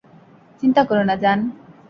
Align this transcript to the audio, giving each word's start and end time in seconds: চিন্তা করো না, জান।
চিন্তা 0.63 0.81
করো 0.83 1.03
না, 1.03 1.15
জান। 1.15 1.39